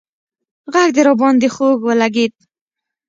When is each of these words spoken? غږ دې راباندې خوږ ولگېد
غږ 0.73 0.89
دې 0.95 1.01
راباندې 1.07 1.47
خوږ 1.55 1.79
ولگېد 1.83 2.33